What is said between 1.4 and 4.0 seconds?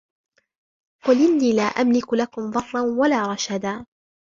لا أملك لكم ضرا ولا رشدا